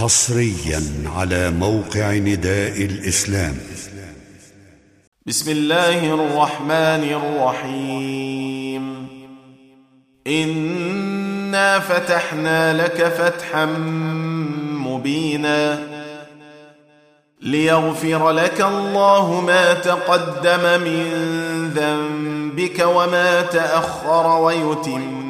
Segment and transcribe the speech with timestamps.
[0.00, 0.82] حصريا
[1.16, 3.56] على موقع نداء الإسلام.
[5.26, 9.06] بسم الله الرحمن الرحيم.
[10.26, 13.66] إنا فتحنا لك فتحا
[14.86, 15.78] مبينا
[17.42, 21.04] ليغفر لك الله ما تقدم من
[21.74, 25.29] ذنبك وما تأخر ويتم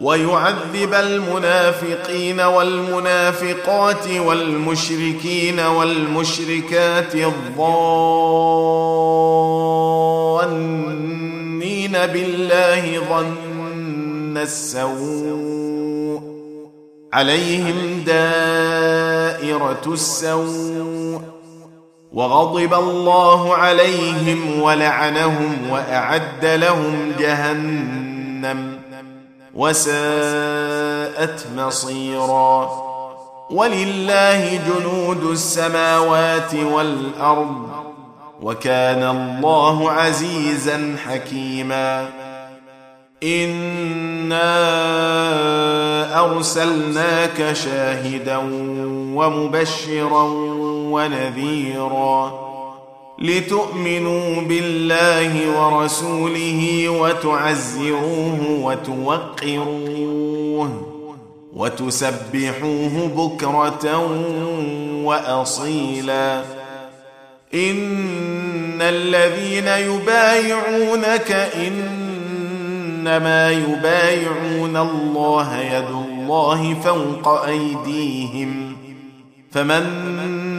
[0.00, 7.56] ويعذب المنافقين والمنافقات والمشركين والمشركات الظانين
[11.92, 16.20] بالله ظن السوء
[17.12, 21.20] عليهم دائرة السوء
[22.12, 28.85] وغضب الله عليهم ولعنهم وأعد لهم جهنم
[29.56, 32.70] وساءت مصيرا.
[33.50, 37.68] ولله جنود السماوات والأرض
[38.42, 42.08] وكان الله عزيزا حكيما.
[43.22, 44.50] إنا
[46.24, 48.36] أرسلناك شاهدا
[49.16, 50.22] ومبشرا
[50.92, 52.45] ونذيرا.
[53.18, 60.12] لتؤمنوا بالله ورسوله وتعزروه وتوقروه
[61.52, 63.96] وتسبحوه بكرة
[65.04, 66.42] وأصيلا.
[67.54, 78.76] إن الذين يبايعونك إنما يبايعون الله يد الله فوق أيديهم.
[79.52, 79.86] فمن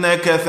[0.00, 0.48] نكث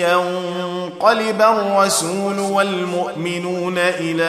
[0.00, 4.24] ينقلب الرسول والمؤمنون إلى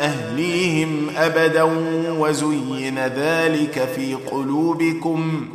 [0.00, 1.62] أهليهم أبدا
[2.18, 5.48] وزين ذلك في قلوبكم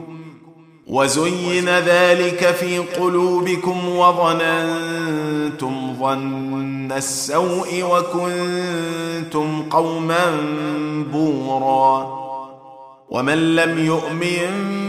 [0.87, 10.37] وزين ذلك في قلوبكم وظننتم ظن السوء وكنتم قوما
[11.13, 12.19] بورا.
[13.09, 14.88] ومن لم يؤمن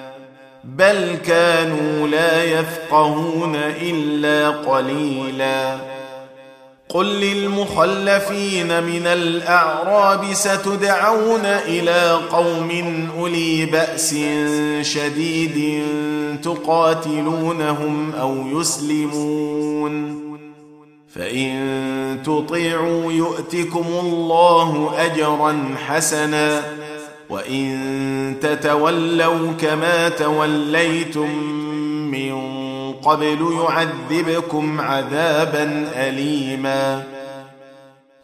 [0.63, 5.77] بل كانوا لا يفقهون إلا قليلا.
[6.89, 14.15] قل للمخلفين من الأعراب ستدعون إلى قوم أولي بأس
[14.81, 15.83] شديد
[16.43, 20.21] تقاتلونهم أو يسلمون.
[21.15, 26.63] فإن تطيعوا يؤتكم الله أجرا حسنا.
[27.31, 31.29] وان تتولوا كما توليتم
[32.11, 32.51] من
[32.93, 37.03] قبل يعذبكم عذابا اليما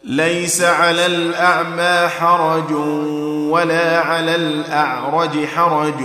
[0.04, 2.72] ليس على الاعمى حرج
[3.52, 6.04] ولا على الاعرج حرج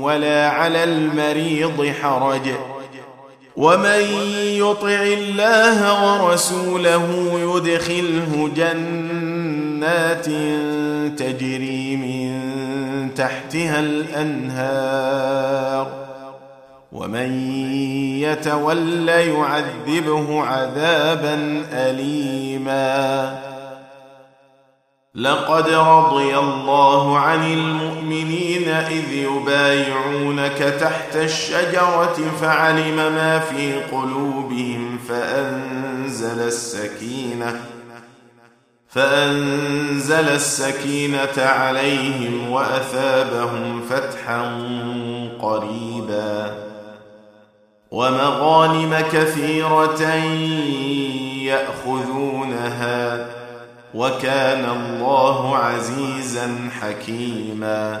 [0.00, 2.48] ولا على المريض حرج
[3.56, 4.00] ومن
[4.38, 8.50] يطع الله ورسوله يدخله
[9.82, 10.26] جنات
[11.18, 15.12] تجري من تحتها الأنهار.
[16.92, 17.50] ومن
[18.20, 23.38] يتول يعذبه عذابا اليما.
[25.14, 37.60] لقد رضي الله عن المؤمنين إذ يبايعونك تحت الشجرة فعلم ما في قلوبهم فأنزل السكينة.
[38.92, 44.42] فأنزل السكينة عليهم وأثابهم فتحا
[45.42, 46.54] قريبا.
[47.90, 50.02] ومغانم كثيرة
[51.44, 53.26] يأخذونها
[53.94, 58.00] وكان الله عزيزا حكيما.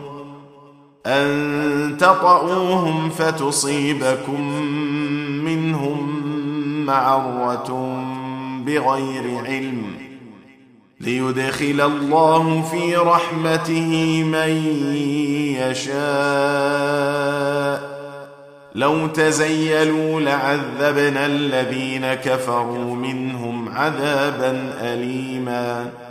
[1.05, 4.61] أن تطؤوهم فتصيبكم
[5.45, 6.25] منهم
[6.85, 8.03] معرة
[8.65, 9.83] بغير علم
[10.99, 14.49] ليدخل الله في رحمته من
[15.59, 15.91] يشاء.
[18.75, 26.10] لو تزيلوا لعذبنا الذين كفروا منهم عذابا أليماً.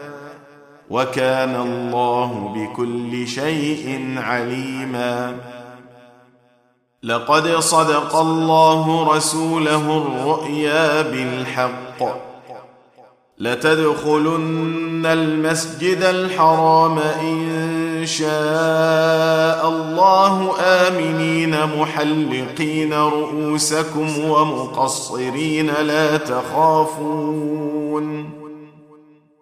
[0.91, 5.35] وكان الله بكل شيء عليما.
[7.03, 12.03] لقد صدق الله رسوله الرؤيا بالحق.
[13.37, 27.11] لتدخلن المسجد الحرام إن شاء الله آمنين محلقين رؤوسكم ومقصرين لا تخافون.